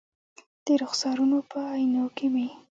د 0.65 0.67
رخسارونو 0.81 1.37
په 1.51 1.57
آئینو 1.73 2.03
کې 2.15 2.27
مې 2.33 2.47